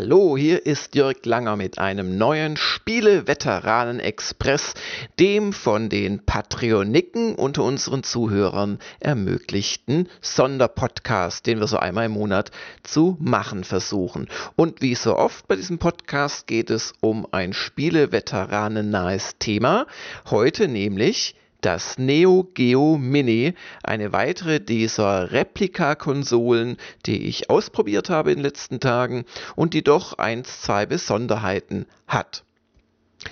[0.00, 4.74] Hallo, hier ist Jörg Langer mit einem neuen Spiele-Veteranen-Express,
[5.18, 12.52] dem von den Patreoniken unter unseren Zuhörern ermöglichten Sonderpodcast, den wir so einmal im Monat
[12.84, 14.28] zu machen versuchen.
[14.54, 19.88] Und wie so oft bei diesem Podcast geht es um ein Spiele-Veteranen-nahes Thema.
[20.30, 26.76] Heute nämlich das Neo Geo Mini, eine weitere dieser Replikakonsolen,
[27.06, 29.24] die ich ausprobiert habe in den letzten Tagen
[29.56, 32.44] und die doch eins, zwei Besonderheiten hat.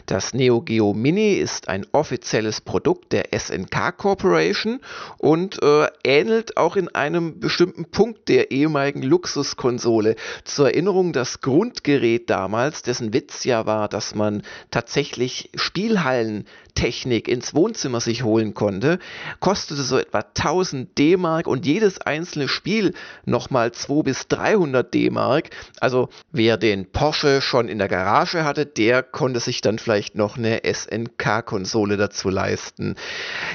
[0.06, 4.80] Das Neo Geo Mini ist ein offizielles Produkt der SNK Corporation
[5.18, 10.16] und äh, ähnelt auch in einem bestimmten Punkt der ehemaligen Luxuskonsole.
[10.44, 17.54] Zur Erinnerung, das Grundgerät damals, dessen Witz ja war, dass man tatsächlich Spielhallen Technik ins
[17.54, 19.00] Wohnzimmer sich holen konnte,
[19.40, 22.92] kostete so etwa 1000 D-Mark und jedes einzelne Spiel
[23.24, 25.50] nochmal 200 bis 300 D-Mark.
[25.80, 30.36] Also wer den Porsche schon in der Garage hatte, der konnte sich dann vielleicht noch
[30.36, 32.96] eine SNK-Konsole dazu leisten.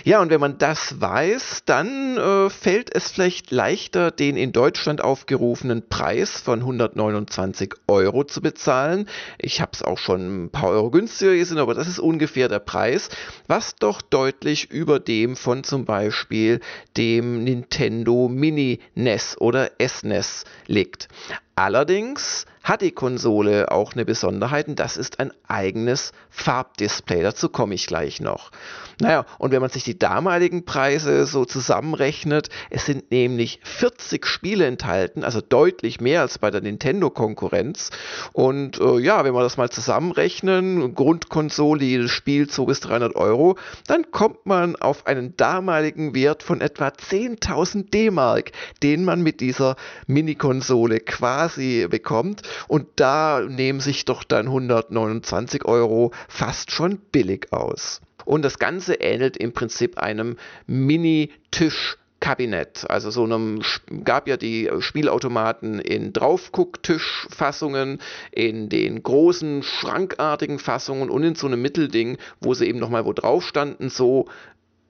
[0.04, 5.02] Ja, und wenn man das weiß, dann äh, fällt es vielleicht leichter, den in Deutschland
[5.02, 9.08] aufgerufenen Preis von 129 Euro zu bezahlen.
[9.38, 12.60] Ich habe es auch schon ein paar Euro günstiger gesehen, aber das ist ungefähr der
[12.60, 13.10] Preis
[13.48, 16.62] was doch deutlich über dem von zum Beispiel
[16.98, 21.10] dem Nintendo Mini NES oder SNES e liegt.
[21.56, 27.24] Allerdings hat die Konsole auch eine Besonderheit und das ist ein eigenes Farbdisplay.
[27.24, 28.52] Dazu komme ich gleich noch.
[29.00, 34.68] Naja, und wenn man sich die damaligen Preise so zusammenrechnet, es sind nämlich 40 Spiele
[34.68, 37.90] enthalten, also deutlich mehr als bei der Nintendo-Konkurrenz.
[38.32, 43.58] Und äh, ja, wenn wir das mal zusammenrechnen, Grundkonsole, jedes Spiel 2 bis 300 Euro,
[43.88, 48.52] dann kommt man auf einen damaligen Wert von etwa 10.000 D-Mark,
[48.84, 49.75] den man mit dieser
[50.06, 52.44] Mini-Konsole quasi bekommt.
[52.68, 58.02] Und da nehmen sich doch dann 129 Euro fast schon billig aus.
[58.25, 60.38] Und das Ganze ähnelt im Prinzip einem
[60.68, 61.97] Mini-Tisch.
[62.22, 62.85] Kabinett.
[62.88, 63.62] Also so einem
[64.03, 68.00] gab ja die Spielautomaten in Draufgucktischfassungen,
[68.31, 73.13] in den großen schrankartigen Fassungen und in so einem Mittelding, wo sie eben nochmal wo
[73.13, 73.90] drauf standen.
[73.90, 74.28] So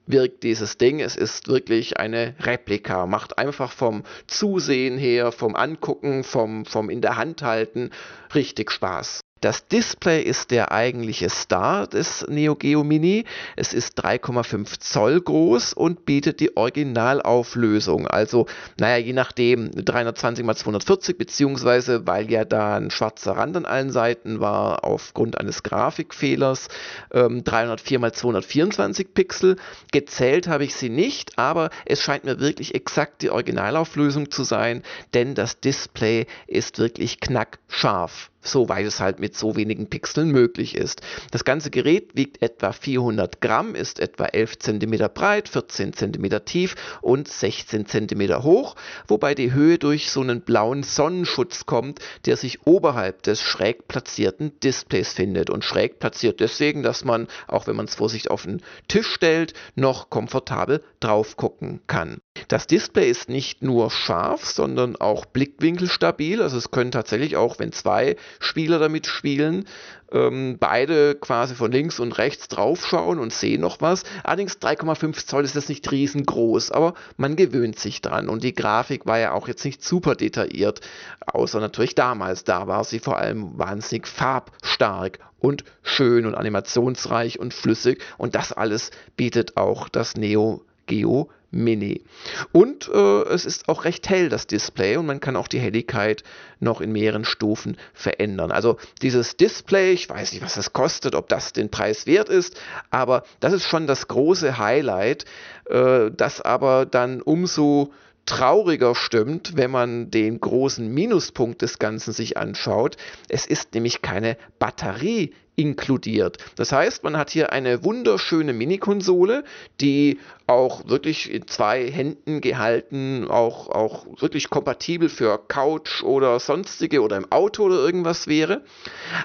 [0.06, 1.00] wirkt dieses Ding.
[1.00, 3.06] Es ist wirklich eine Replika.
[3.06, 7.90] Macht einfach vom Zusehen her, vom Angucken, vom, vom in der Hand halten
[8.34, 9.20] richtig Spaß.
[9.42, 13.24] Das Display ist der eigentliche Star des Neo Geo Mini.
[13.56, 18.06] Es ist 3,5 Zoll groß und bietet die Originalauflösung.
[18.06, 18.46] Also,
[18.78, 23.90] naja, je nachdem 320 x 240, beziehungsweise weil ja da ein schwarzer Rand an allen
[23.90, 26.68] Seiten war, aufgrund eines Grafikfehlers,
[27.12, 29.56] ähm, 304 x 224 Pixel.
[29.90, 34.84] Gezählt habe ich sie nicht, aber es scheint mir wirklich exakt die Originalauflösung zu sein,
[35.14, 41.00] denn das Display ist wirklich knackscharf soweit es halt mit so wenigen Pixeln möglich ist.
[41.30, 46.74] Das ganze Gerät wiegt etwa 400 Gramm, ist etwa 11 cm breit, 14 cm tief
[47.00, 48.74] und 16 cm hoch,
[49.06, 54.58] wobei die Höhe durch so einen blauen Sonnenschutz kommt, der sich oberhalb des schräg platzierten
[54.60, 55.50] Displays findet.
[55.50, 59.12] Und schräg platziert deswegen, dass man, auch wenn man es vor sich auf den Tisch
[59.12, 62.20] stellt, noch komfortabel drauf gucken kann.
[62.48, 66.42] Das Display ist nicht nur scharf, sondern auch blickwinkelstabil.
[66.42, 69.66] Also es können tatsächlich auch, wenn zwei Spieler damit spielen,
[70.12, 74.04] ähm, beide quasi von links und rechts draufschauen und sehen noch was.
[74.24, 78.28] Allerdings 3,5 Zoll ist das nicht riesengroß, aber man gewöhnt sich dran.
[78.28, 80.80] Und die Grafik war ja auch jetzt nicht super detailliert,
[81.26, 82.44] außer natürlich damals.
[82.44, 88.02] Da war sie vor allem wahnsinnig farbstark und schön und animationsreich und flüssig.
[88.18, 92.02] Und das alles bietet auch das Neo Geo Mini.
[92.50, 96.24] Und äh, es ist auch recht hell, das Display, und man kann auch die Helligkeit
[96.58, 98.50] noch in mehreren Stufen verändern.
[98.50, 102.60] Also dieses Display, ich weiß nicht, was das kostet, ob das den Preis wert ist,
[102.90, 105.26] aber das ist schon das große Highlight,
[105.66, 107.92] äh, das aber dann umso
[108.26, 112.96] trauriger stimmt, wenn man den großen Minuspunkt des Ganzen sich anschaut.
[113.28, 116.38] Es ist nämlich keine Batterie inkludiert.
[116.56, 119.44] Das heißt, man hat hier eine wunderschöne Mini-Konsole,
[119.80, 127.02] die auch wirklich in zwei Händen gehalten, auch, auch wirklich kompatibel für Couch oder sonstige
[127.02, 128.64] oder im Auto oder irgendwas wäre.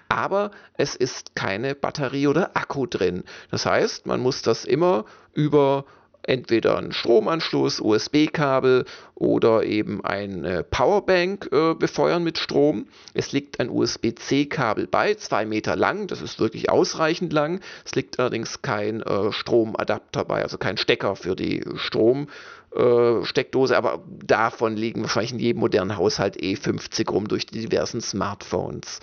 [0.10, 3.24] Aber es ist keine Batterie oder Akku drin.
[3.50, 5.86] Das heißt, man muss das immer über
[6.28, 8.86] entweder einen Stromanschluss, USB-Kabel
[9.16, 12.88] oder eben eine Powerbank äh, befeuern mit Strom.
[13.14, 17.62] Es liegt ein USB-C-Kabel bei, zwei Meter lang, das ist wirklich ausreichend lang.
[17.86, 22.28] Es liegt allerdings kein äh, Stromadapter bei, also kein Stecker für die Strom
[22.76, 27.62] äh, Steckdose, aber davon liegen wahrscheinlich in jedem modernen Haushalt eh 50 rum durch die
[27.62, 29.00] diversen Smartphones.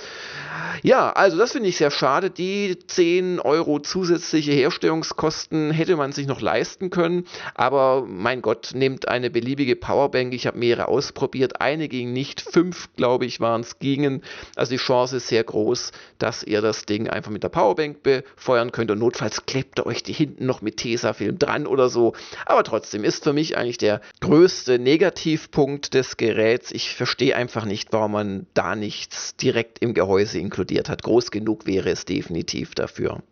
[0.83, 2.31] Ja, also das finde ich sehr schade.
[2.31, 9.09] Die 10 Euro zusätzliche Herstellungskosten hätte man sich noch leisten können, aber mein Gott, nehmt
[9.09, 10.35] eine beliebige Powerbank.
[10.35, 11.61] Ich habe mehrere ausprobiert.
[11.61, 14.23] Eine ging nicht, fünf, glaube ich, waren es, gingen.
[14.57, 18.73] Also die Chance ist sehr groß, dass ihr das Ding einfach mit der Powerbank befeuern
[18.73, 22.13] könnt und notfalls klebt ihr euch die hinten noch mit Tesafilm dran oder so.
[22.47, 26.73] Aber trotzdem ist für mich eigentlich der größte Negativpunkt des Geräts.
[26.73, 31.03] Ich verstehe einfach nicht, warum man da nichts direkt im Gehäuse inkludiert hat.
[31.03, 33.23] Groß genug wäre es definitiv dafür.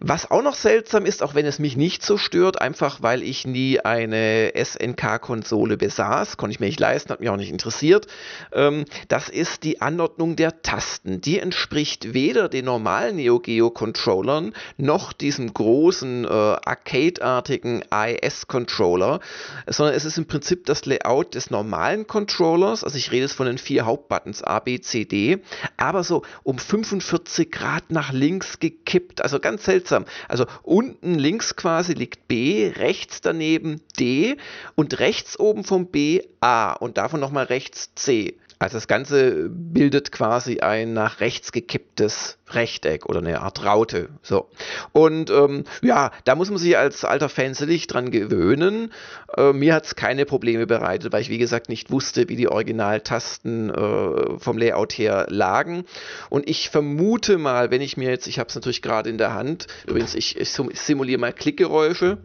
[0.00, 3.46] Was auch noch seltsam ist, auch wenn es mich nicht so stört, einfach weil ich
[3.46, 8.06] nie eine SNK-Konsole besaß, konnte ich mir nicht leisten, hat mich auch nicht interessiert,
[8.52, 11.20] ähm, das ist die Anordnung der Tasten.
[11.20, 19.20] Die entspricht weder den normalen Neo Geo Controllern noch diesem großen äh, Arcade-artigen IS-Controller,
[19.66, 23.46] sondern es ist im Prinzip das Layout des normalen Controllers, also ich rede jetzt von
[23.46, 25.38] den vier Hauptbuttons A, B, C, D,
[25.76, 30.04] aber so um 45 Grad nach links gekippt, also ganz ganz seltsam.
[30.28, 34.36] Also unten links quasi liegt B, rechts daneben D
[34.74, 38.36] und rechts oben vom B A und davon nochmal rechts C.
[38.58, 44.08] Also das Ganze bildet quasi ein nach rechts gekipptes Rechteck oder eine Art Raute.
[44.22, 44.48] So.
[44.92, 48.92] Und ähm, ja, da muss man sich als alter Fan sicherlich dran gewöhnen.
[49.36, 52.48] Äh, mir hat es keine Probleme bereitet, weil ich wie gesagt nicht wusste, wie die
[52.48, 55.84] Originaltasten äh, vom Layout her lagen.
[56.30, 59.34] Und ich vermute mal, wenn ich mir jetzt, ich habe es natürlich gerade in der
[59.34, 62.18] Hand, übrigens, ich, ich simuliere mal Klickgeräusche.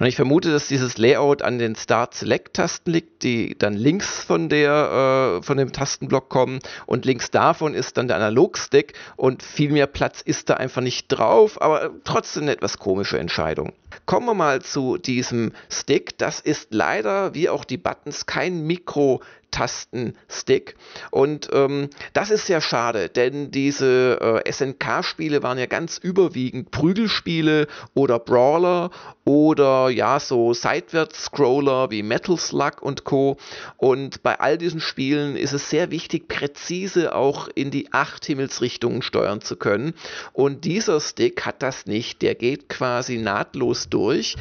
[0.00, 5.40] Und ich vermute, dass dieses Layout an den Start-Select-Tasten liegt, die dann links von, der,
[5.40, 6.60] äh, von dem Tastenblock kommen.
[6.86, 11.08] Und links davon ist dann der Analog-Stick und viel mehr Platz ist da einfach nicht
[11.08, 13.74] drauf, aber trotzdem eine etwas komische Entscheidung.
[14.06, 16.16] Kommen wir mal zu diesem Stick.
[16.16, 19.20] Das ist leider, wie auch die Buttons, kein Mikro
[19.50, 20.74] Tastenstick.
[21.10, 27.66] Und ähm, das ist sehr schade, denn diese äh, SNK-Spiele waren ja ganz überwiegend Prügelspiele
[27.94, 28.90] oder Brawler
[29.24, 33.36] oder ja, so Seitwärts-Scroller wie Metal Slug und Co.
[33.76, 39.02] Und bei all diesen Spielen ist es sehr wichtig, präzise auch in die acht Himmelsrichtungen
[39.02, 39.94] steuern zu können.
[40.32, 42.22] Und dieser Stick hat das nicht.
[42.22, 44.36] Der geht quasi nahtlos durch.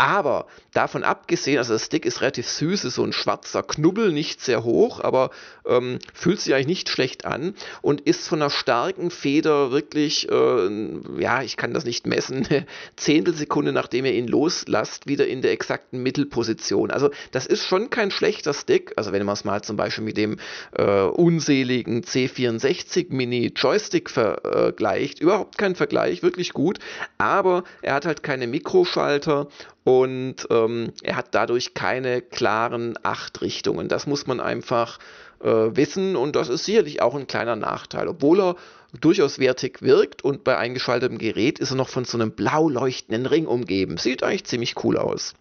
[0.00, 4.40] Aber davon abgesehen, also das Stick ist relativ süß, ist so ein schwarzer Knubbel, nicht
[4.40, 5.28] sehr hoch, aber
[5.66, 10.70] ähm, fühlt sich eigentlich nicht schlecht an und ist von einer starken Feder wirklich, äh,
[11.18, 12.64] ja, ich kann das nicht messen, eine
[12.96, 16.90] Zehntelsekunde nachdem ihr ihn loslasst, wieder in der exakten Mittelposition.
[16.90, 20.16] Also das ist schon kein schlechter Stick, also wenn man es mal zum Beispiel mit
[20.16, 20.38] dem
[20.78, 26.78] äh, unseligen C64 Mini Joystick vergleicht, überhaupt kein Vergleich, wirklich gut,
[27.18, 29.48] aber er hat halt keine Mikroschalter
[29.90, 33.88] und ähm, er hat dadurch keine klaren acht Richtungen.
[33.88, 35.00] Das muss man einfach
[35.42, 38.56] äh, wissen und das ist sicherlich auch ein kleiner Nachteil, obwohl er
[39.00, 43.26] durchaus wertig wirkt und bei eingeschaltetem Gerät ist er noch von so einem blau leuchtenden
[43.26, 43.96] Ring umgeben.
[43.96, 45.34] Sieht eigentlich ziemlich cool aus.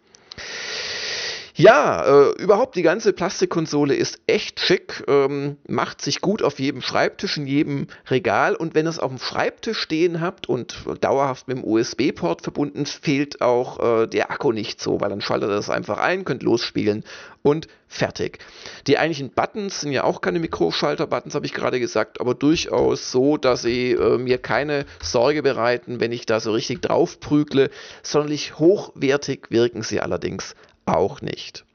[1.60, 6.82] Ja, äh, überhaupt die ganze Plastikkonsole ist echt schick, ähm, macht sich gut auf jedem
[6.82, 11.50] Schreibtisch, in jedem Regal und wenn ihr es auf dem Schreibtisch stehen habt und dauerhaft
[11.50, 15.56] mit dem USB-Port verbunden, fehlt auch äh, der Akku nicht so, weil dann schaltet ihr
[15.56, 17.04] das einfach ein, könnt losspielen
[17.42, 18.40] und fertig.
[18.88, 23.36] Die eigentlichen Buttons sind ja auch keine Mikroschalter-Buttons, habe ich gerade gesagt, aber durchaus so,
[23.36, 27.70] dass sie äh, mir keine Sorge bereiten, wenn ich da so richtig drauf prügle.
[28.02, 30.56] Sonderlich hochwertig wirken sie allerdings
[30.90, 31.66] auch nicht.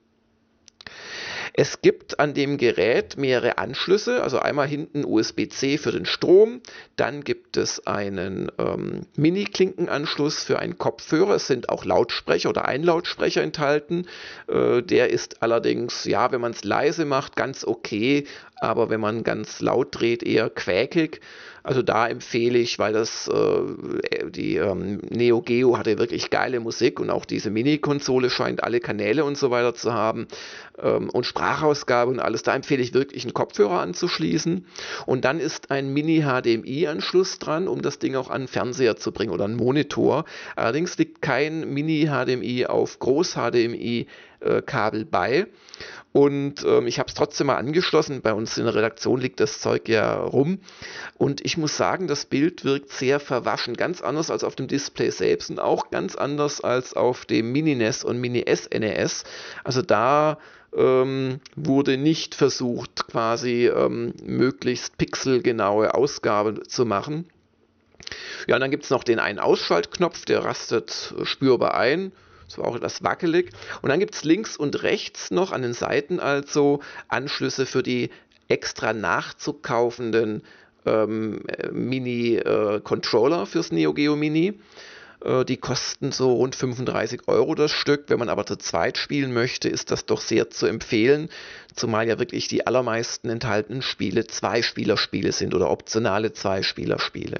[1.57, 6.61] Es gibt an dem Gerät mehrere Anschlüsse, also einmal hinten USB-C für den Strom,
[6.97, 12.83] dann gibt es einen ähm, Mini-Klinkenanschluss für einen Kopfhörer, es sind auch Lautsprecher oder ein
[12.83, 14.09] Lautsprecher enthalten.
[14.49, 18.27] Äh, der ist allerdings, ja, wenn man es leise macht, ganz okay,
[18.65, 21.21] aber wenn man ganz laut dreht, eher quäkig.
[21.67, 27.01] Also da empfehle ich, weil das äh, die ähm, Neo Geo hatte wirklich geile Musik
[27.01, 30.29] und auch diese Mini-Konsole scheint alle Kanäle und so weiter zu haben
[30.79, 32.43] ähm, und Sprachausgabe und alles.
[32.43, 34.67] Da empfehle ich wirklich einen Kopfhörer anzuschließen
[35.07, 39.47] und dann ist ein Mini-HDMI-Anschluss dran, um das Ding auch an Fernseher zu bringen oder
[39.47, 40.27] einen Monitor.
[40.57, 44.07] Allerdings liegt kein Mini-HDMI auf Groß-HDMI
[44.63, 45.47] Kabel bei.
[46.13, 48.23] Und ähm, ich habe es trotzdem mal angeschlossen.
[48.23, 50.61] Bei uns in der Redaktion liegt das Zeug ja rum.
[51.19, 53.75] Und ich muss sagen, das Bild wirkt sehr verwaschen.
[53.75, 58.05] Ganz anders als auf dem Display selbst und auch ganz anders als auf dem Mini-NES
[58.05, 59.25] und Mini-SNES.
[59.65, 60.39] Also da
[60.77, 67.29] ähm, wurde nicht versucht, quasi ähm, möglichst pixelgenaue Ausgabe zu machen.
[68.47, 72.13] Ja, und dann gibt es noch den einen Ausschaltknopf, der rastet spürbar ein
[72.55, 73.51] Das war auch etwas wackelig.
[73.83, 78.11] Und dann gibt es links und rechts noch an den Seiten also Anschlüsse für die
[78.47, 80.43] extra nachzukaufenden
[80.87, 81.43] ähm,
[81.73, 84.55] Mini-Controller äh, fürs Neo Geo Mini.
[85.25, 88.05] Äh, die kosten so rund 35 Euro das Stück.
[88.07, 91.31] Wenn man aber zu zweit spielen möchte, ist das doch sehr zu empfehlen,
[91.75, 97.39] zumal ja wirklich die allermeisten enthaltenen Spiele Zwei-Spieler-Spiele sind oder optionale Zwei-Spieler-Spiele.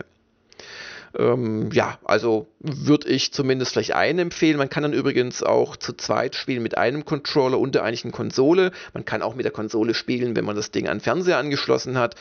[1.17, 4.57] Ähm, ja, also würde ich zumindest vielleicht einen empfehlen.
[4.57, 8.73] Man kann dann übrigens auch zu zweit spielen mit einem Controller und der eigentlichen Konsole.
[8.93, 12.17] Man kann auch mit der Konsole spielen, wenn man das Ding an Fernseher angeschlossen hat.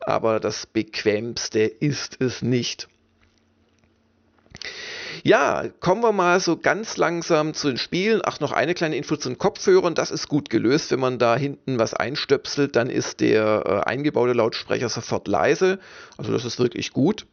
[0.00, 2.88] Aber das bequemste ist es nicht.
[5.24, 8.20] Ja, kommen wir mal so ganz langsam zu den Spielen.
[8.24, 9.94] Ach, noch eine kleine Info zu den Kopfhörern.
[9.94, 10.90] Das ist gut gelöst.
[10.90, 15.80] Wenn man da hinten was einstöpselt, dann ist der äh, eingebaute Lautsprecher sofort leise.
[16.16, 17.26] Also das ist wirklich gut.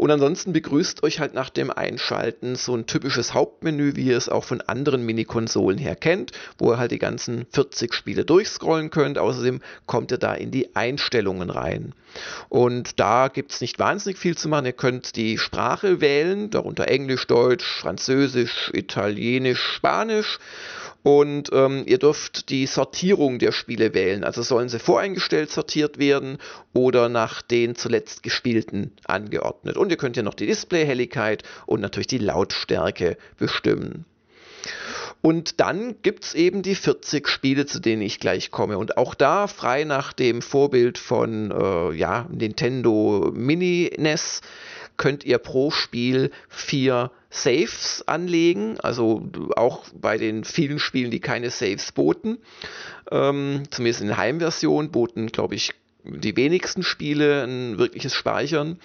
[0.00, 4.30] Und ansonsten begrüßt euch halt nach dem Einschalten so ein typisches Hauptmenü, wie ihr es
[4.30, 9.18] auch von anderen Mini-Konsolen her kennt, wo ihr halt die ganzen 40 Spiele durchscrollen könnt.
[9.18, 11.94] Außerdem kommt ihr da in die Einstellungen rein.
[12.48, 14.64] Und da gibt es nicht wahnsinnig viel zu machen.
[14.64, 20.38] Ihr könnt die Sprache wählen, darunter Englisch, Deutsch, Französisch, Italienisch, Spanisch
[21.02, 24.24] und ähm, ihr dürft die Sortierung der Spiele wählen.
[24.24, 26.38] Also sollen sie voreingestellt sortiert werden
[26.72, 29.76] oder nach den zuletzt gespielten angeordnet.
[29.76, 34.04] Und ihr könnt ja noch die Displayhelligkeit und natürlich die Lautstärke bestimmen.
[35.22, 38.78] Und dann gibt es eben die 40 Spiele, zu denen ich gleich komme.
[38.78, 44.40] Und auch da frei nach dem Vorbild von äh, ja, Nintendo Mini NES
[44.96, 51.50] könnt ihr pro Spiel vier Saves anlegen, also auch bei den vielen Spielen, die keine
[51.50, 52.38] Saves boten.
[53.10, 55.72] Ähm, zumindest in der Heimversion boten, glaube ich,
[56.04, 58.78] die wenigsten Spiele ein wirkliches Speichern,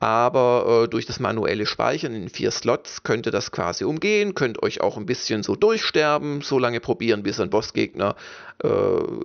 [0.00, 4.62] aber äh, durch das manuelle Speichern in vier Slots könnt ihr das quasi umgehen, könnt
[4.62, 8.16] euch auch ein bisschen so durchsterben, so lange probieren, bis ein Bossgegner
[8.62, 8.68] äh,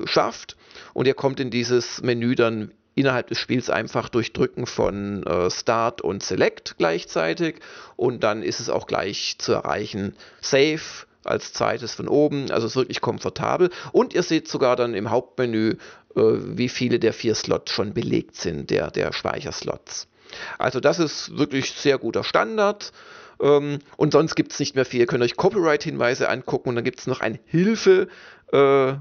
[0.06, 0.58] schafft
[0.94, 5.50] und ihr kommt in dieses Menü dann innerhalb des Spiels einfach durch Drücken von äh,
[5.50, 7.56] Start und Select gleichzeitig
[7.96, 10.16] und dann ist es auch gleich zu erreichen.
[10.42, 10.82] Save
[11.24, 15.78] als zweites von oben, also ist wirklich komfortabel und ihr seht sogar dann im Hauptmenü,
[16.16, 20.08] äh, wie viele der vier Slots schon belegt sind, der, der Speicherslots.
[20.58, 22.92] Also das ist wirklich sehr guter Standard.
[23.42, 25.00] Ähm, und sonst gibt es nicht mehr viel.
[25.00, 28.08] Ihr könnt euch Copyright-Hinweise angucken und dann gibt es noch ein Hilfe,
[28.54, 28.94] äh,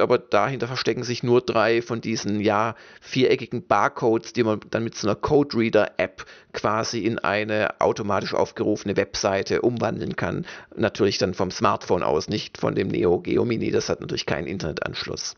[0.00, 4.96] aber dahinter verstecken sich nur drei von diesen ja viereckigen Barcodes, die man dann mit
[4.96, 10.46] so einer Code Reader App quasi in eine automatisch aufgerufene Webseite umwandeln kann.
[10.76, 14.46] Natürlich dann vom Smartphone aus, nicht von dem Neo Geo Mini, das hat natürlich keinen
[14.46, 15.36] Internetanschluss.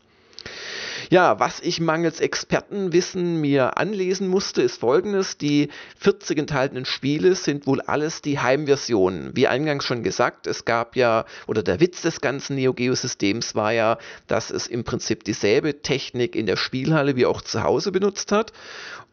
[1.09, 5.37] Ja, was ich mangels Expertenwissen mir anlesen musste, ist folgendes.
[5.37, 9.35] Die 40 enthaltenen Spiele sind wohl alles die Heimversionen.
[9.35, 13.55] Wie eingangs schon gesagt, es gab ja, oder der Witz des ganzen Neo Geo Systems
[13.55, 17.91] war ja, dass es im Prinzip dieselbe Technik in der Spielhalle wie auch zu Hause
[17.91, 18.53] benutzt hat.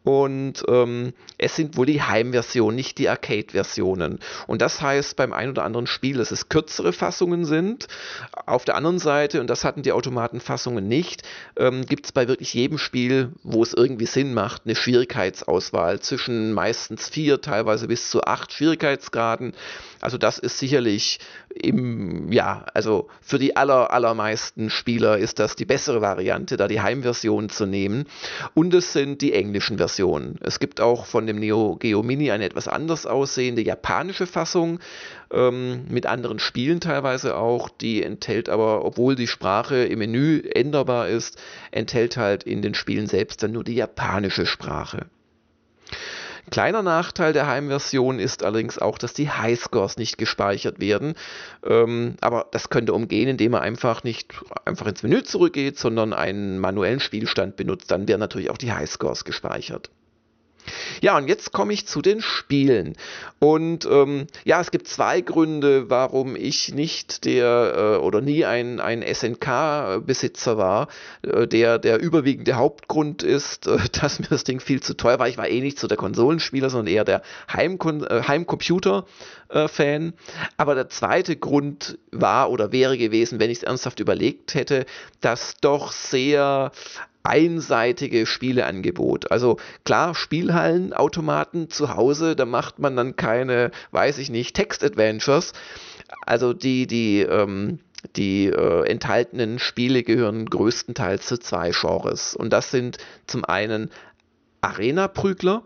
[0.03, 4.19] Und ähm, es sind wohl die Heimversionen, nicht die Arcade-Versionen.
[4.47, 7.87] Und das heißt beim ein oder anderen Spiel, dass es kürzere Fassungen sind.
[8.45, 11.23] Auf der anderen Seite, und das hatten die Automatenfassungen nicht,
[11.57, 16.53] ähm, gibt es bei wirklich jedem Spiel, wo es irgendwie Sinn macht, eine Schwierigkeitsauswahl zwischen
[16.53, 19.53] meistens vier, teilweise bis zu acht Schwierigkeitsgraden.
[19.99, 21.19] Also das ist sicherlich
[21.53, 26.79] im, ja, also für die aller, allermeisten Spieler ist das die bessere Variante, da die
[26.79, 28.05] Heimversion zu nehmen.
[28.53, 29.96] Und es sind die englischen Versionen.
[30.41, 34.79] Es gibt auch von dem Neo Geo Mini eine etwas anders aussehende japanische Fassung,
[35.31, 37.69] ähm, mit anderen Spielen teilweise auch.
[37.69, 43.07] Die enthält aber, obwohl die Sprache im Menü änderbar ist, enthält halt in den Spielen
[43.07, 45.07] selbst dann nur die japanische Sprache.
[46.49, 51.15] Kleiner Nachteil der Heimversion ist allerdings auch, dass die Highscores nicht gespeichert werden.
[51.65, 56.59] Ähm, aber das könnte umgehen, indem man einfach nicht einfach ins Menü zurückgeht, sondern einen
[56.59, 57.91] manuellen Spielstand benutzt.
[57.91, 59.89] Dann werden natürlich auch die Highscores gespeichert.
[61.01, 62.95] Ja, und jetzt komme ich zu den Spielen.
[63.39, 68.79] Und ähm, ja, es gibt zwei Gründe, warum ich nicht der äh, oder nie ein,
[68.79, 70.87] ein SNK-Besitzer war.
[71.21, 75.27] Äh, der, der überwiegende Hauptgrund ist, äh, dass mir das Ding viel zu teuer war.
[75.27, 77.21] Ich war eh nicht so der Konsolenspieler, sondern eher der
[77.51, 80.13] Heimkon äh, Heimcomputer-Fan.
[80.57, 84.85] Aber der zweite Grund war oder wäre gewesen, wenn ich es ernsthaft überlegt hätte,
[85.21, 86.71] dass doch sehr
[87.27, 89.31] einseitige Spieleangebot.
[89.31, 95.53] Also klar, Spielhallenautomaten zu Hause, da macht man dann keine, weiß ich nicht, Text-Adventures.
[96.25, 97.79] Also die, die, ähm,
[98.15, 102.33] die äh, enthaltenen Spiele gehören größtenteils zu zwei Genres.
[102.33, 103.91] Und das sind zum einen
[104.61, 105.63] Arena-Prügler,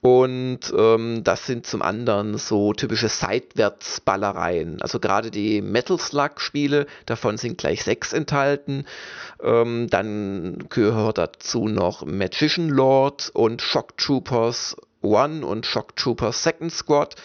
[0.00, 4.80] Und ähm, das sind zum anderen so typische Seitwärtsballereien.
[4.80, 8.86] Also gerade die Metal Slug-Spiele, davon sind gleich sechs enthalten.
[9.42, 16.72] Ähm, dann gehört dazu noch Magician Lord und Shock Troopers One und Shock Troopers Second
[16.72, 17.16] Squad.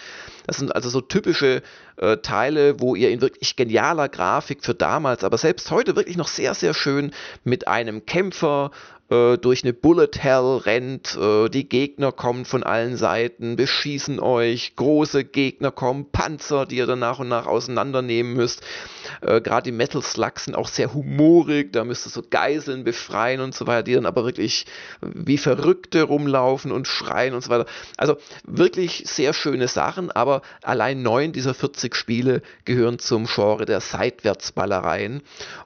[0.48, 1.62] Das sind also so typische
[1.98, 6.28] äh, Teile, wo ihr in wirklich genialer Grafik für damals, aber selbst heute wirklich noch
[6.28, 7.12] sehr, sehr schön
[7.44, 8.72] mit einem Kämpfer
[9.10, 14.76] äh, durch eine Bullet Hell rennt, äh, die Gegner kommen von allen Seiten, beschießen euch,
[14.76, 18.64] große Gegner kommen, Panzer, die ihr dann nach und nach auseinandernehmen müsst.
[19.22, 23.42] Äh, Gerade die Metal Slugs sind auch sehr humorig, da müsst ihr so Geiseln befreien
[23.42, 24.66] und so weiter, die dann aber wirklich
[25.02, 27.68] wie Verrückte rumlaufen und schreien und so weiter.
[27.98, 33.82] Also wirklich sehr schöne Sachen, aber allein neun dieser 40 Spiele gehören zum Genre der
[33.82, 35.22] Seitwärtsballereien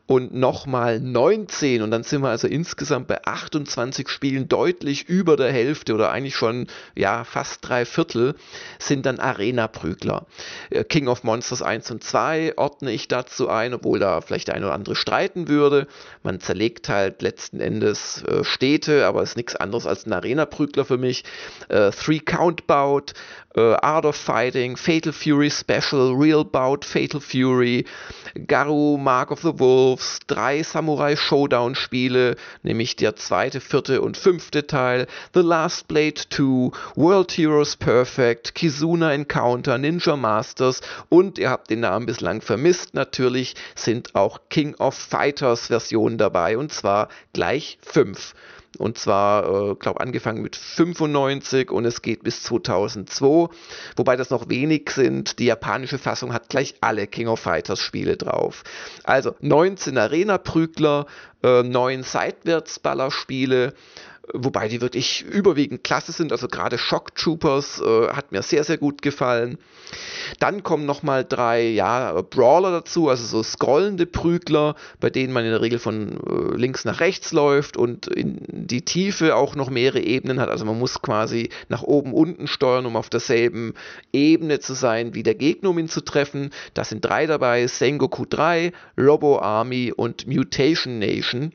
[0.06, 5.52] und nochmal 19 und dann sind wir also insgesamt bei 28 Spielen deutlich über der
[5.52, 8.36] Hälfte oder eigentlich schon ja fast drei Viertel
[8.80, 10.26] sind dann Arena-Prügler.
[10.70, 14.56] Äh, King of Monsters 1 und 2 ordne ich dazu ein, obwohl da vielleicht der
[14.56, 15.88] eine oder andere streiten würde.
[16.24, 20.98] Man zerlegt halt letzten Endes äh, Städte, aber ist nichts anderes als ein Arena-Prügler für
[20.98, 21.24] mich.
[21.68, 23.14] Äh, Three Count Bout,
[23.56, 27.86] äh, Art of Fighting, Fatal Fury Special, Real Bout, Fatal Fury,
[28.36, 34.68] Garu, Mark of the Wolves, drei Samurai Showdown Spiele, nämlich der zweite, vierte und fünfte
[34.68, 41.70] Teil, The Last Blade 2, World Heroes Perfect, Kizuna Encounter, Ninja Masters und ihr habt
[41.70, 47.78] den Namen bislang vermisst, natürlich sind auch King of Fighters Versionen dabei und zwar gleich
[47.82, 48.34] fünf.
[48.78, 53.50] Und zwar, äh, glaube angefangen mit 95 und es geht bis 2002.
[53.96, 55.40] Wobei das noch wenig sind.
[55.40, 58.64] Die japanische Fassung hat gleich alle King of Fighters Spiele drauf.
[59.04, 61.08] Also 19 Arena-Prügler,
[61.44, 63.74] äh, 9 Seitwärtsballerspiele,
[64.34, 66.32] wobei die wirklich überwiegend klasse sind.
[66.32, 69.58] Also gerade Shock Troopers äh, hat mir sehr, sehr gut gefallen.
[70.40, 75.52] Dann kommen nochmal drei ja, Brawler dazu, also so scrollende Prügler, bei denen man in
[75.52, 80.02] der Regel von äh, links nach rechts läuft und in die Tiefe auch noch mehrere
[80.02, 80.50] Ebenen hat.
[80.50, 83.74] Also man muss quasi nach oben, unten steuern, um auf derselben
[84.14, 86.52] Ebene zu sein wie der Gegner, um ihn zu treffen.
[86.74, 91.54] Da sind drei dabei, Sengoku 3, Robo Army und Mutation Nation.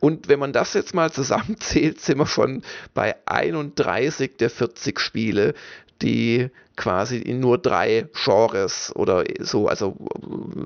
[0.00, 2.62] Und wenn man das jetzt mal zusammenzählt, sind wir schon
[2.94, 5.54] bei 31 der 40 Spiele,
[6.00, 9.96] die quasi in nur drei Genres oder so, also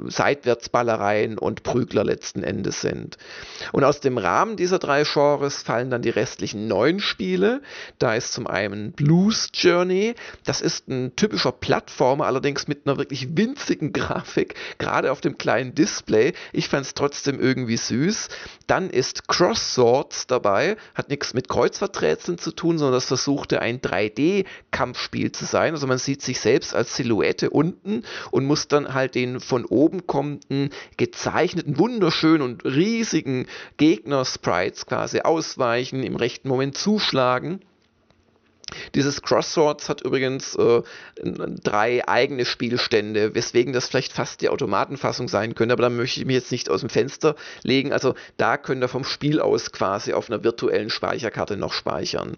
[0.06, 3.18] Seitwärtsballereien und Prügler letzten Endes sind.
[3.72, 7.60] Und aus dem Rahmen dieser drei Genres fallen dann die restlichen neun Spiele.
[7.98, 13.36] Da ist zum einen Blues Journey, das ist ein typischer Plattformer, allerdings mit einer wirklich
[13.36, 16.34] winzigen Grafik, gerade auf dem kleinen Display.
[16.52, 18.28] Ich fand es trotzdem irgendwie süß.
[18.66, 23.80] Dann ist Cross Swords dabei, hat nichts mit Kreuzverträtseln zu tun, sondern das versuchte ein
[23.80, 25.74] 3D-Kampfspiel zu sein.
[25.74, 30.06] Also man sieht sich selbst als Silhouette unten und muss dann halt den von oben
[30.06, 37.60] kommenden, gezeichneten, wunderschönen und riesigen Gegner-Sprites quasi ausweichen, im rechten Moment zuschlagen.
[38.96, 40.82] Dieses Crosswords hat übrigens äh,
[41.22, 46.26] drei eigene Spielstände, weswegen das vielleicht fast die Automatenfassung sein könnte, aber da möchte ich
[46.26, 47.92] mich jetzt nicht aus dem Fenster legen.
[47.92, 52.36] Also da könnt ihr vom Spiel aus quasi auf einer virtuellen Speicherkarte noch speichern.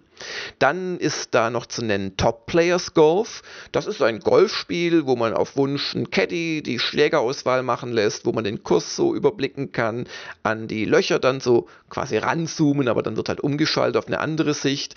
[0.59, 3.43] Dann ist da noch zu nennen Top Players Golf.
[3.73, 8.33] Das ist ein Golfspiel, wo man auf Wunsch einen Caddy die Schlägerauswahl machen lässt, wo
[8.33, 10.07] man den Kurs so überblicken kann,
[10.43, 14.53] an die Löcher dann so quasi ranzoomen, aber dann wird halt umgeschaltet auf eine andere
[14.53, 14.95] Sicht.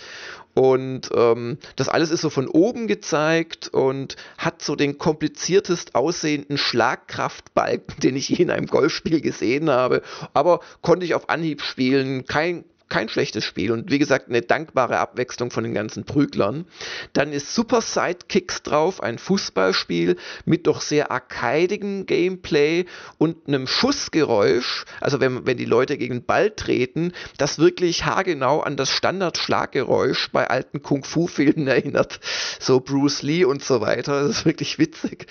[0.54, 6.58] Und ähm, das alles ist so von oben gezeigt und hat so den kompliziertest aussehenden
[6.58, 10.02] Schlagkraftbalken, den ich je in einem Golfspiel gesehen habe.
[10.34, 12.26] Aber konnte ich auf Anhieb spielen.
[12.26, 16.66] Kein, kein schlechtes Spiel und wie gesagt eine dankbare Abwechslung von den ganzen Prüglern.
[17.14, 22.84] Dann ist Super Sidekicks drauf, ein Fußballspiel mit doch sehr arcadigem Gameplay
[23.16, 28.60] und einem Schussgeräusch, also wenn, wenn die Leute gegen den Ball treten, das wirklich haargenau
[28.60, 32.20] an das Standardschlaggeräusch bei alten Kung-Fu-Filmen erinnert.
[32.60, 34.20] So Bruce Lee und so weiter.
[34.20, 35.28] Das ist wirklich witzig.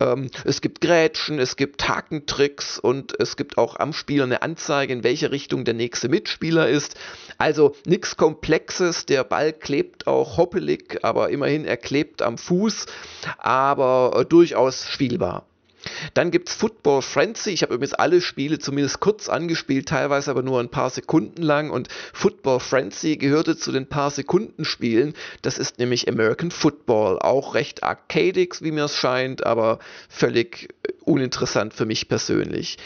[0.00, 4.94] Ähm, es gibt Grätschen, es gibt Hakentricks und es gibt auch am Spieler eine Anzeige,
[4.94, 6.96] in welche Richtung der nächste Mitspieler ist.
[7.38, 12.86] Also nichts Komplexes, der Ball klebt auch hoppelig, aber immerhin er klebt am Fuß,
[13.38, 15.46] aber äh, durchaus spielbar.
[16.14, 17.50] Dann gibt es Football Frenzy.
[17.50, 21.70] Ich habe übrigens alle Spiele zumindest kurz angespielt, teilweise aber nur ein paar Sekunden lang.
[21.70, 25.14] Und Football Frenzy gehörte zu den paar Sekunden Spielen.
[25.42, 27.18] Das ist nämlich American Football.
[27.18, 30.68] Auch recht arcadic, wie mir es scheint, aber völlig
[31.04, 32.78] uninteressant für mich persönlich.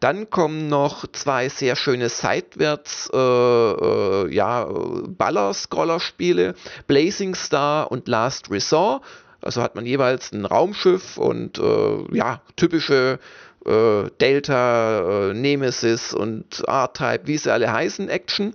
[0.00, 6.54] Dann kommen noch zwei sehr schöne seitwärts äh, äh, ja, Baller-Scroller-Spiele,
[6.86, 9.02] Blazing Star und Last Resort.
[9.42, 13.18] Also hat man jeweils ein Raumschiff und äh, ja, typische
[13.66, 18.54] äh, Delta, äh, Nemesis und R-Type, wie sie alle heißen, Action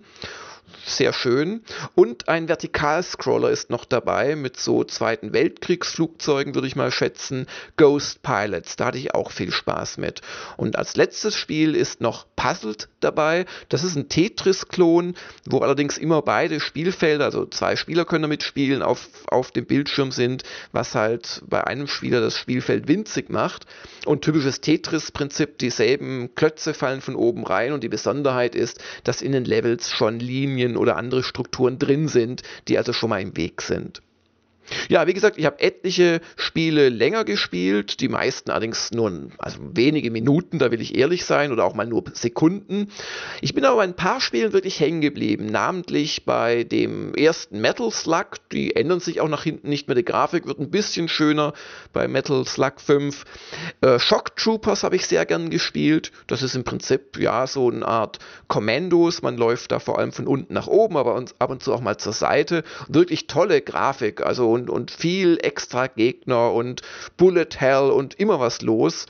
[0.88, 1.62] sehr schön.
[1.96, 7.48] Und ein Vertikalscroller ist noch dabei mit so Zweiten Weltkriegsflugzeugen, würde ich mal schätzen.
[7.76, 10.22] Ghost Pilots, da hatte ich auch viel Spaß mit.
[10.56, 13.46] Und als letztes Spiel ist noch Puzzled dabei.
[13.70, 18.82] Das ist ein Tetris-Klon, wo allerdings immer beide Spielfelder, also zwei Spieler können damit spielen,
[18.82, 23.66] auf, auf dem Bildschirm sind, was halt bei einem Spieler das Spielfeld winzig macht.
[24.06, 29.34] Und typisches Tetris-Prinzip, dieselben Klötze fallen von oben rein und die Besonderheit ist, dass in
[29.34, 33.62] den Levels schon Linien oder andere Strukturen drin sind, die also schon mal im Weg
[33.62, 34.02] sind.
[34.90, 40.12] Ja, wie gesagt, ich habe etliche Spiele länger gespielt, die meisten allerdings nur also wenige
[40.12, 42.92] Minuten, da will ich ehrlich sein, oder auch mal nur Sekunden.
[43.42, 47.92] Ich bin aber bei ein paar Spielen wirklich hängen geblieben, namentlich bei dem ersten Metal
[47.92, 51.54] Slug, die ändern sich auch nach hinten nicht mehr, die Grafik wird ein bisschen schöner
[51.94, 53.24] bei Metal Slug 5.
[53.82, 57.88] Äh, Shock Troopers habe ich sehr gern gespielt, das ist im Prinzip ja so eine
[57.88, 61.74] Art Kommandos, man läuft da vor allem von unten nach oben, aber ab und zu
[61.74, 62.64] auch mal zur Seite.
[62.88, 66.82] Wirklich tolle Grafik, also und, und viel extra Gegner und
[67.16, 69.06] Bullet Hell und immer was los.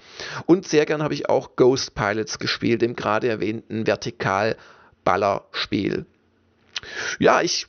[0.46, 6.06] Und sehr gern habe ich auch Ghost Pilots gespielt, dem gerade erwähnten Vertikal-Ballerspiel.
[7.20, 7.68] Ja, ich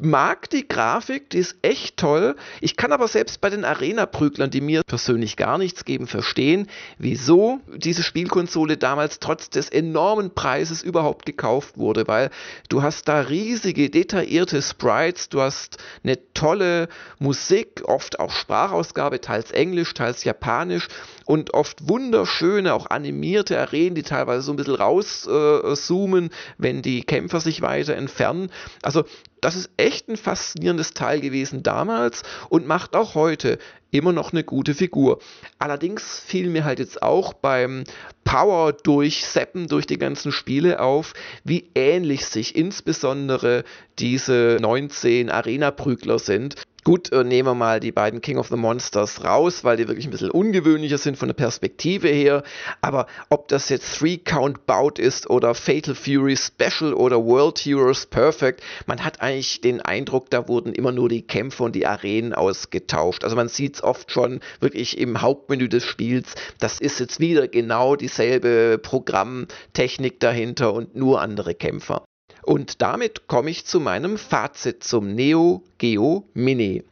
[0.00, 2.36] mag die Grafik, die ist echt toll.
[2.60, 7.60] Ich kann aber selbst bei den Arena-Prüglern, die mir persönlich gar nichts geben, verstehen, wieso
[7.76, 12.30] diese Spielkonsole damals trotz des enormen Preises überhaupt gekauft wurde, weil
[12.68, 19.50] du hast da riesige, detaillierte Sprites, du hast eine tolle Musik, oft auch Sprachausgabe, teils
[19.50, 20.88] Englisch, teils Japanisch
[21.26, 27.02] und oft wunderschöne, auch animierte Arenen, die teilweise so ein bisschen rauszoomen, äh, wenn die
[27.02, 28.50] Kämpfer sich weiter entfernen.
[28.82, 29.04] Also
[29.40, 33.58] das ist echt ein faszinierendes Teil gewesen damals und macht auch heute
[33.90, 35.18] immer noch eine gute Figur.
[35.58, 37.84] Allerdings fiel mir halt jetzt auch beim
[38.24, 43.64] Power durchseppen durch die ganzen Spiele auf, wie ähnlich sich insbesondere
[43.98, 46.54] diese 19 Arena-Prügler sind.
[46.82, 50.06] Gut, äh, nehmen wir mal die beiden King of the Monsters raus, weil die wirklich
[50.06, 52.42] ein bisschen ungewöhnlicher sind von der Perspektive her.
[52.80, 58.06] Aber ob das jetzt Three Count Bout ist oder Fatal Fury Special oder World Heroes
[58.06, 62.32] Perfect, man hat eigentlich den Eindruck, da wurden immer nur die Kämpfe und die Arenen
[62.32, 63.24] ausgetauscht.
[63.24, 66.34] Also man sieht es oft schon wirklich im Hauptmenü des Spiels.
[66.60, 72.04] Das ist jetzt wieder genau dieselbe Programmtechnik dahinter und nur andere Kämpfer.
[72.50, 76.82] Und damit komme ich zu meinem Fazit zum Neo Geo Mini.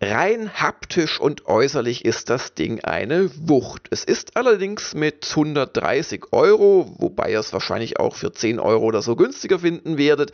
[0.00, 3.88] Rein haptisch und äußerlich ist das Ding eine Wucht.
[3.90, 9.02] Es ist allerdings mit 130 Euro, wobei ihr es wahrscheinlich auch für 10 Euro oder
[9.02, 10.30] so günstiger finden werdet,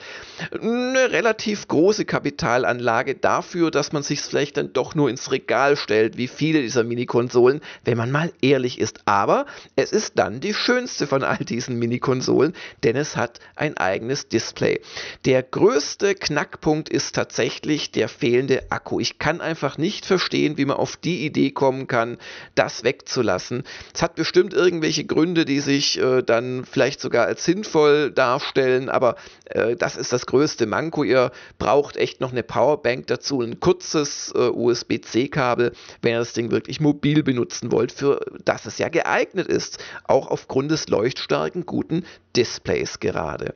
[0.52, 6.18] eine relativ große Kapitalanlage dafür, dass man sich vielleicht dann doch nur ins Regal stellt,
[6.18, 9.00] wie viele dieser Mini-Konsolen, wenn man mal ehrlich ist.
[9.06, 9.46] Aber
[9.76, 14.82] es ist dann die schönste von all diesen Mini-Konsolen, denn es hat ein eigenes Display.
[15.24, 19.00] Der größte Knackpunkt ist tatsächlich der fehlende Akku.
[19.00, 22.18] Ich kann einfach nicht verstehen, wie man auf die Idee kommen kann,
[22.56, 23.62] das wegzulassen.
[23.94, 29.14] Es hat bestimmt irgendwelche Gründe, die sich äh, dann vielleicht sogar als sinnvoll darstellen, aber
[29.44, 31.04] äh, das ist das größte Manko.
[31.04, 35.70] Ihr braucht echt noch eine Powerbank dazu, ein kurzes äh, USB-C-Kabel,
[36.02, 40.26] wenn ihr das Ding wirklich mobil benutzen wollt, für das es ja geeignet ist, auch
[40.32, 43.54] aufgrund des leuchtstarken guten Displays gerade.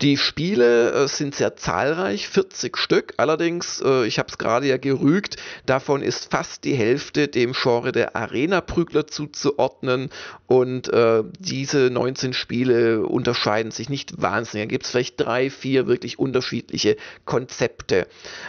[0.00, 4.76] Die Spiele äh, sind sehr zahlreich, 40 Stück, allerdings, äh, ich habe es gerade ja
[4.76, 5.19] gerügt,
[5.66, 10.10] davon ist fast die Hälfte dem Genre der Arena-Prügler zuzuordnen.
[10.46, 14.68] Und äh, diese 19 Spiele unterscheiden sich nicht wahnsinnig.
[14.68, 18.06] Da gibt es vielleicht drei, vier wirklich unterschiedliche Konzepte.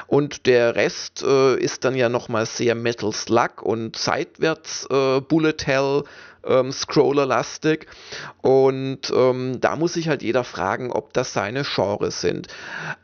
[0.08, 5.58] Und der Rest äh, ist dann ja nochmal sehr Metal Slug und seitwärts äh, Bullet
[5.66, 6.04] Hell
[6.46, 7.88] ähm, Scroller-lastig.
[8.42, 12.48] Und ähm, da muss sich halt jeder fragen, ob das seine Genres sind.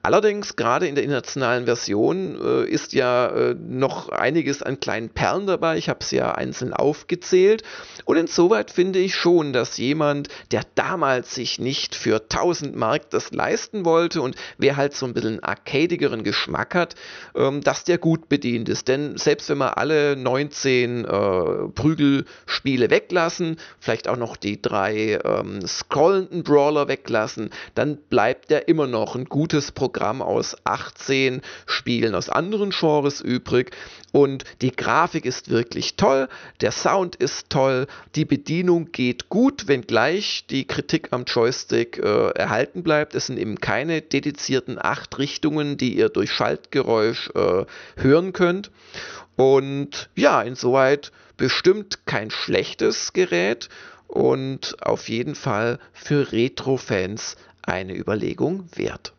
[0.01, 5.47] Allerdings, gerade in der internationalen Version äh, ist ja äh, noch einiges an kleinen Perlen
[5.47, 5.77] dabei.
[5.77, 7.63] Ich habe es ja einzeln aufgezählt.
[8.05, 13.31] Und insoweit finde ich schon, dass jemand, der damals sich nicht für 1000 Mark das
[13.31, 16.95] leisten wollte und wer halt so ein bisschen arcadigeren Geschmack hat,
[17.35, 18.87] ähm, dass der gut bedient ist.
[18.87, 21.07] Denn selbst wenn wir alle 19 äh,
[21.73, 22.89] Prügelspiele
[23.27, 29.15] weglassen, vielleicht auch noch die drei ähm, scrollenden Brawler weglassen, dann bleibt der immer noch
[29.15, 33.71] ein gutes Programm aus 18 Spielen aus anderen Genres übrig.
[34.13, 36.29] Und die Grafik ist wirklich toll,
[36.61, 42.83] der Sound ist toll, die Bedienung geht gut, wenngleich die Kritik am Joystick äh, erhalten
[42.83, 43.13] bleibt.
[43.13, 47.65] Es sind eben keine dedizierten acht Richtungen, die ihr durch Schaltgeräusch äh,
[47.97, 48.71] hören könnt.
[49.37, 53.69] Und ja, insoweit bestimmt kein schlechtes Gerät
[54.07, 59.13] und auf jeden Fall für Retro-Fans eine Überlegung wert.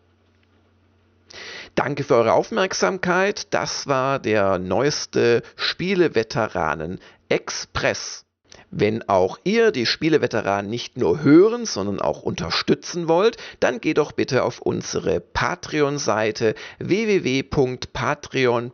[1.76, 3.54] Danke für eure Aufmerksamkeit.
[3.54, 8.24] Das war der neueste Spieleveteranen Express.
[8.72, 14.10] Wenn auch ihr die Spieleveteranen nicht nur hören, sondern auch unterstützen wollt, dann geht doch
[14.10, 18.72] bitte auf unsere Patreon-Seite www.patreon.com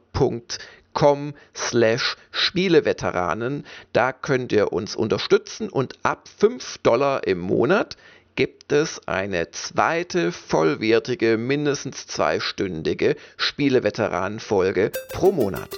[1.55, 3.67] slash Spieleveteranen.
[3.93, 7.97] Da könnt ihr uns unterstützen und ab 5 Dollar im Monat
[8.37, 15.71] gibt es eine zweite vollwertige, mindestens zweistündige Spieleveteranen-Folge pro Monat.